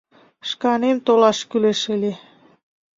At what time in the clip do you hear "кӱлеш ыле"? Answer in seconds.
1.49-2.11